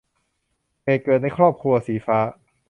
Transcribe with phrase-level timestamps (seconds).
[0.83, 2.19] เหตุเกิดในครอบครัว- สีฟ้า